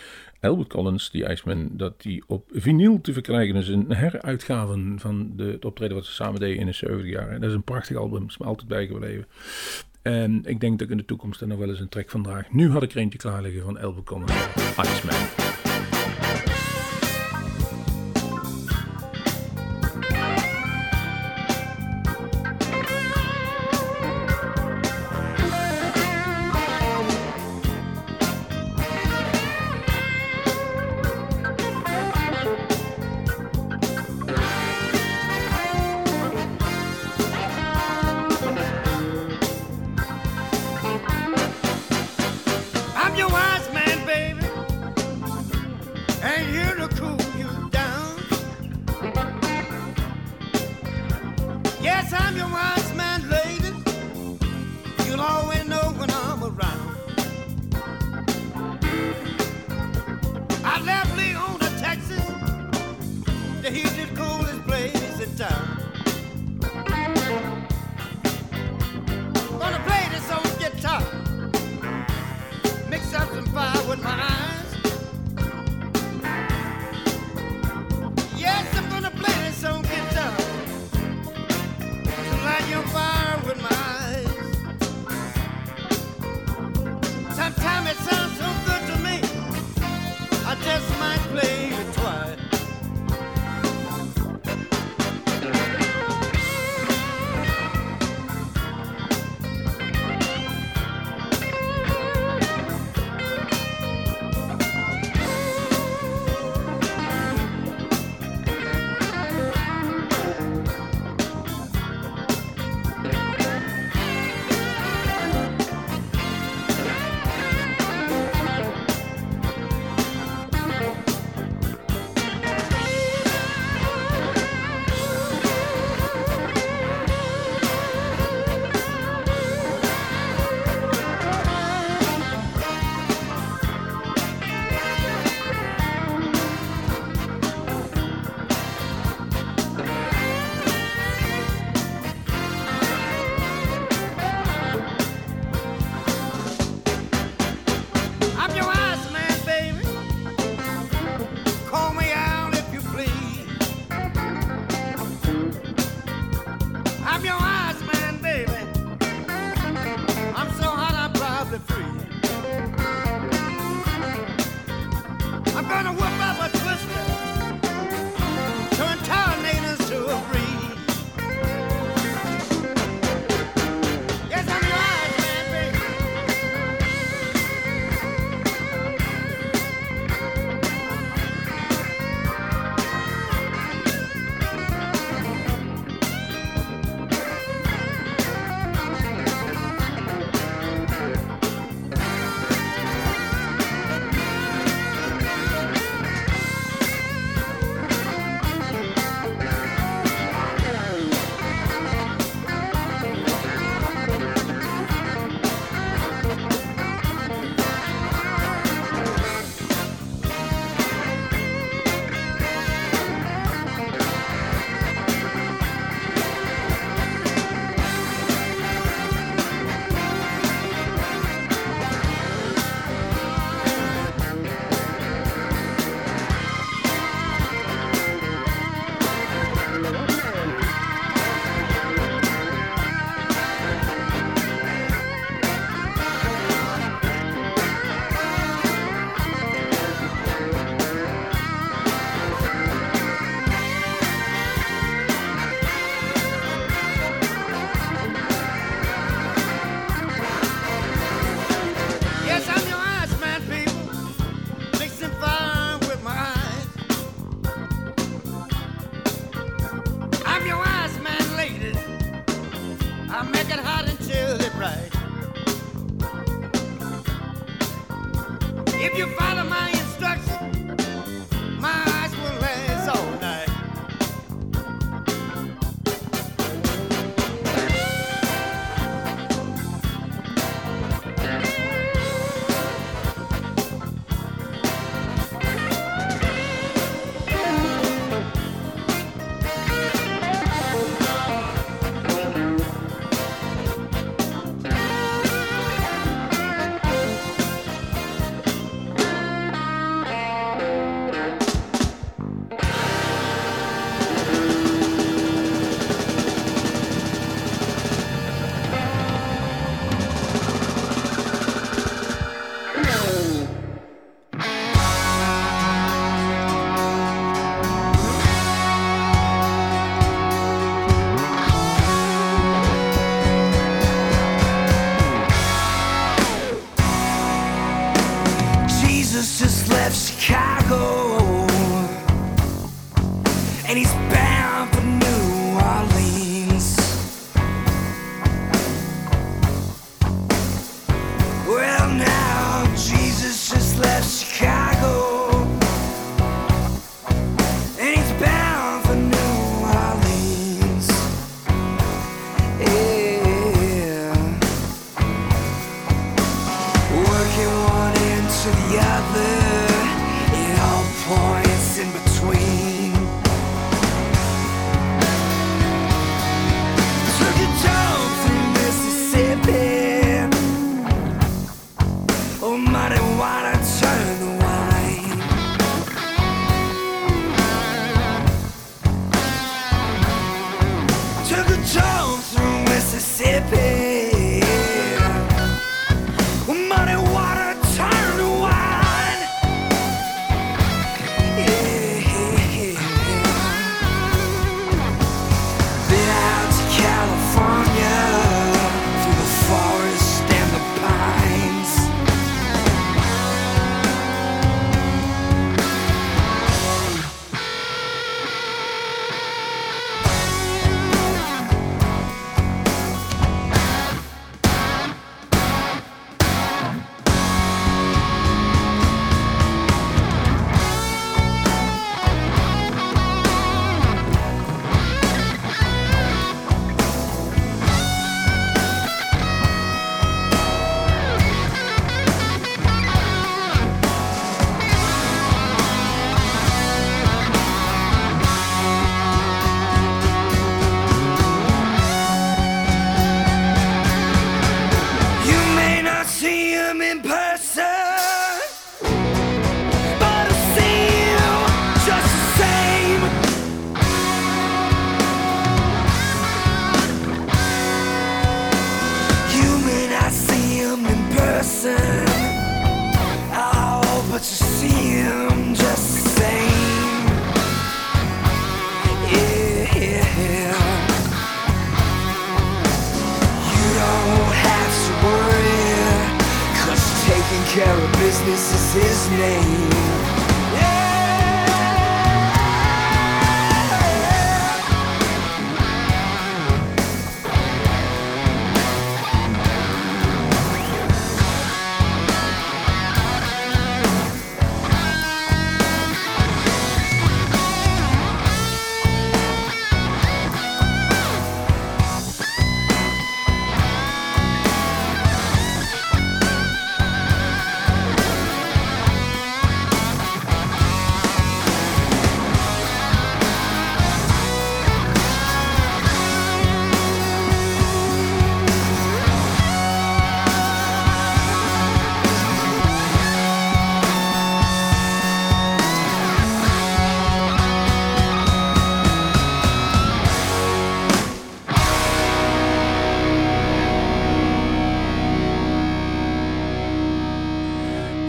Albert 0.41 0.69
Collins, 0.69 1.11
die 1.11 1.29
Iceman, 1.29 1.69
dat 1.71 2.01
die 2.01 2.23
op 2.27 2.49
vinyl 2.53 3.01
te 3.01 3.13
verkrijgen 3.13 3.55
is. 3.55 3.67
Een 3.67 3.93
heruitgave 3.93 4.93
van 4.95 5.31
de, 5.35 5.43
het 5.43 5.65
optreden 5.65 5.95
wat 5.95 6.05
ze 6.05 6.11
samen 6.11 6.39
deden 6.39 6.59
in 6.59 6.65
de 6.65 6.71
70 6.71 7.09
jaar. 7.09 7.39
Dat 7.39 7.49
is 7.49 7.55
een 7.55 7.63
prachtig 7.63 7.97
album, 7.97 8.25
is 8.27 8.37
me 8.37 8.45
altijd 8.45 8.67
bijgebleven. 8.67 9.27
En 10.01 10.41
ik 10.43 10.59
denk 10.59 10.79
dat 10.79 10.87
ik 10.87 10.89
in 10.89 10.97
de 10.97 11.05
toekomst 11.05 11.41
er 11.41 11.47
nog 11.47 11.57
wel 11.57 11.69
eens 11.69 11.79
een 11.79 11.89
track 11.89 12.09
van 12.09 12.23
draag. 12.23 12.51
Nu 12.51 12.69
had 12.69 12.83
ik 12.83 12.91
er 12.91 12.97
eentje 12.97 13.19
klaar 13.19 13.41
liggen 13.41 13.63
van 13.63 13.79
Albert 13.79 14.05
Collins, 14.05 14.47
Iceman. 14.77 15.44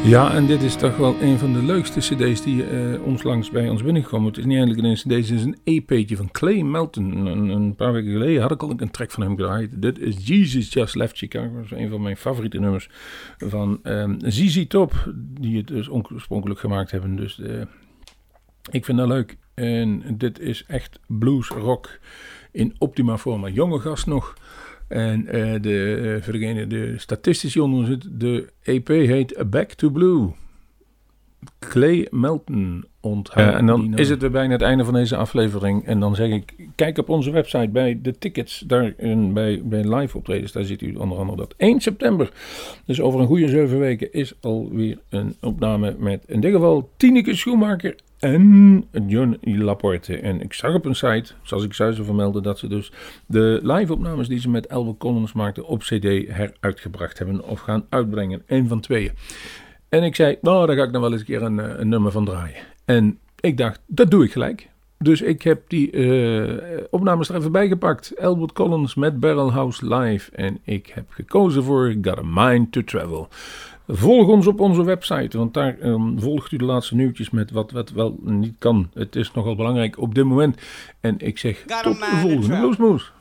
Ja, 0.06 0.34
en 0.34 0.46
dit 0.46 0.62
is 0.62 0.76
toch 0.76 0.96
wel 0.96 1.20
een 1.20 1.38
van 1.38 1.52
de 1.52 1.62
leukste 1.62 2.00
cd's 2.00 2.42
die 2.42 2.66
eh, 2.66 3.02
ons 3.02 3.22
langs 3.22 3.50
bij 3.50 3.68
ons 3.68 3.82
binnengekomen. 3.82 4.26
Het 4.28 4.38
is 4.38 4.44
niet 4.44 4.56
eigenlijk 4.56 4.86
een 4.86 4.94
cd, 4.94 5.28
het 5.28 5.38
is 5.38 5.44
een 5.44 5.58
EP'tje 5.64 6.16
van 6.16 6.30
Clay 6.30 6.60
Melton. 6.60 7.26
Een, 7.26 7.74
paar 7.74 7.92
weken 7.92 8.12
geleden 8.12 8.42
had 8.42 8.50
ik 8.50 8.62
al 8.62 8.72
een 8.76 8.90
track 8.90 9.10
van 9.10 9.22
hem 9.22 9.36
gedraaid. 9.36 9.82
Dit 9.82 9.98
is 9.98 10.26
Jesus 10.26 10.72
Just 10.72 10.94
Left 10.94 11.16
Chicago. 11.16 11.54
Dat 11.54 11.64
is 11.64 11.70
een 11.70 11.90
van 11.90 12.02
mijn 12.02 12.16
favoriete 12.16 12.58
nummers 12.58 12.88
van 13.38 13.80
um, 13.82 14.16
ZZ 14.20 14.66
Top, 14.66 15.12
die 15.16 15.56
het 15.56 15.66
dus 15.66 15.90
oorspronkelijk 15.90 16.60
gemaakt 16.60 16.90
hebben. 16.90 17.16
Dus 17.16 17.38
uh, 17.38 17.62
ik 18.70 18.84
vind 18.84 18.98
dat 18.98 19.08
leuk. 19.08 19.36
En 19.54 20.02
dit 20.18 20.38
is 20.38 20.64
echt 20.66 21.00
blues 21.06 21.48
rock 21.48 21.98
in 22.52 22.74
optima 22.78 23.18
forma. 23.18 23.48
Jonge 23.48 23.78
gast 23.80 24.06
nog. 24.06 24.34
En 24.88 25.20
uh, 25.20 25.54
de, 25.60 25.98
uh, 26.02 26.22
voor 26.22 26.32
degene 26.32 26.66
de 26.66 26.94
statistici 26.98 27.60
onder 27.60 27.86
zit, 27.86 28.20
de 28.20 28.52
EP 28.62 28.88
heet 28.88 29.50
Back 29.50 29.72
to 29.72 29.90
Blue. 29.90 30.32
Clay 31.58 32.06
Melton 32.10 32.84
onthouden. 33.00 33.52
Ja, 33.52 33.58
en 33.60 33.66
dan 33.66 33.98
is 33.98 34.08
het 34.08 34.20
weer 34.20 34.30
bijna 34.30 34.52
het 34.52 34.62
einde 34.62 34.84
van 34.84 34.94
deze 34.94 35.16
aflevering. 35.16 35.86
En 35.86 36.00
dan 36.00 36.14
zeg 36.14 36.30
ik, 36.30 36.54
kijk 36.74 36.98
op 36.98 37.08
onze 37.08 37.30
website 37.30 37.68
bij 37.68 37.98
de 38.02 38.18
tickets. 38.18 38.64
Daar 38.66 38.92
in, 38.96 39.32
bij, 39.32 39.62
bij 39.64 39.94
live 39.94 40.16
optredens, 40.16 40.52
daar 40.52 40.64
ziet 40.64 40.82
u 40.82 40.94
onder 40.94 41.18
andere 41.18 41.38
dat 41.38 41.54
1 41.56 41.80
september. 41.80 42.32
Dus 42.84 43.00
over 43.00 43.20
een 43.20 43.26
goede 43.26 43.48
zeven 43.48 43.78
weken 43.78 44.12
is 44.12 44.34
alweer 44.40 44.98
een 45.08 45.36
opname 45.40 45.96
met 45.98 46.24
in 46.26 46.40
dit 46.40 46.52
geval 46.52 46.90
Tineke 46.96 47.36
Schoenmaker 47.36 47.94
en 48.18 48.84
John 49.06 49.38
Laporte. 49.42 50.18
En 50.18 50.40
ik 50.40 50.52
zag 50.52 50.74
op 50.74 50.84
een 50.84 50.94
site, 50.94 51.32
zoals 51.42 51.64
ik 51.64 51.72
zou 51.72 51.94
vermelden, 51.94 52.42
dat 52.42 52.58
ze 52.58 52.68
dus 52.68 52.92
de 53.26 53.60
live 53.62 53.92
opnames 53.92 54.28
die 54.28 54.40
ze 54.40 54.48
met 54.48 54.68
Albert 54.68 54.98
Collins 54.98 55.32
maakten 55.32 55.66
op 55.66 55.80
cd 55.80 56.02
heruitgebracht 56.28 57.18
hebben 57.18 57.44
of 57.44 57.60
gaan 57.60 57.86
uitbrengen. 57.88 58.42
Eén 58.46 58.68
van 58.68 58.80
tweeën. 58.80 59.12
En 59.88 60.02
ik 60.02 60.14
zei, 60.14 60.38
nou, 60.40 60.66
daar 60.66 60.76
ga 60.76 60.82
ik 60.82 60.92
dan 60.92 61.00
wel 61.00 61.12
eens 61.12 61.20
een 61.20 61.26
keer 61.26 61.42
een, 61.42 61.60
eh, 61.60 61.78
een 61.78 61.88
nummer 61.88 62.12
van 62.12 62.24
draaien. 62.24 62.56
En 62.84 63.18
ik 63.40 63.56
dacht, 63.56 63.80
dat 63.86 64.10
doe 64.10 64.24
ik 64.24 64.32
gelijk. 64.32 64.68
Dus 64.98 65.20
ik 65.20 65.42
heb 65.42 65.62
die 65.68 65.90
eh, 65.90 66.84
opnames 66.90 67.28
er 67.28 67.36
even 67.36 67.52
bij 67.52 67.68
gepakt. 67.68 68.12
Albert 68.20 68.52
Collins 68.52 68.94
met 68.94 69.20
Barrel 69.20 69.52
House 69.52 69.94
Live. 69.94 70.30
En 70.30 70.58
ik 70.64 70.90
heb 70.94 71.04
gekozen 71.08 71.62
voor 71.62 71.94
Got 72.02 72.18
a 72.18 72.22
Mind 72.24 72.72
to 72.72 72.84
Travel. 72.84 73.28
Volg 73.88 74.28
ons 74.28 74.46
op 74.46 74.60
onze 74.60 74.84
website, 74.84 75.38
want 75.38 75.54
daar 75.54 75.78
ehm, 75.78 76.18
volgt 76.18 76.52
u 76.52 76.56
de 76.56 76.64
laatste 76.64 76.94
nieuwtjes 76.94 77.30
met 77.30 77.50
wat, 77.50 77.70
wat 77.70 77.90
wel 77.90 78.18
niet 78.22 78.54
kan. 78.58 78.90
Het 78.94 79.16
is 79.16 79.32
nogal 79.32 79.56
belangrijk 79.56 80.00
op 80.00 80.14
dit 80.14 80.24
moment. 80.24 80.60
En 81.00 81.14
ik 81.18 81.38
zeg 81.38 81.64
Got 81.66 81.82
tot 81.82 81.98
de 81.98 82.04
volgende. 82.04 82.58
Bluesmoes. 82.58 83.12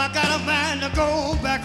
I 0.00 0.08
got 0.14 0.40
a 0.40 0.42
mind 0.46 0.80
to 0.80 0.88
go 0.96 1.36
back 1.42 1.60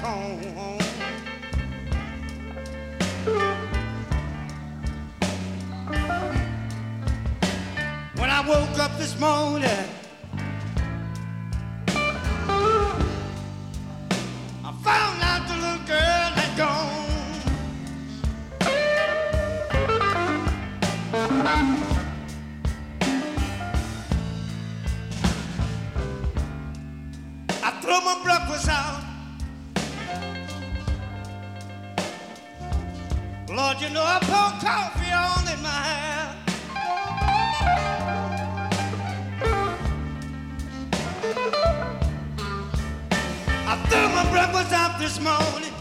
broke 44.35 44.51
was 44.51 44.73
up 44.73 44.99
this 44.99 45.17
morning. 45.21 45.74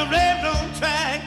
The 0.00 0.06
railroad 0.06 0.74
track. 0.76 1.20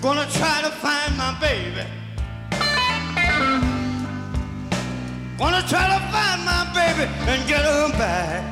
Gonna 0.00 0.26
try 0.30 0.62
to 0.62 0.70
find 0.84 1.16
my 1.18 1.36
baby. 1.40 1.84
Gonna 5.38 5.62
try 5.68 5.86
to 5.94 6.00
find 6.12 6.40
my 6.44 6.62
baby 6.74 7.04
and 7.30 7.46
get 7.46 7.60
her 7.60 7.88
back. 7.98 8.51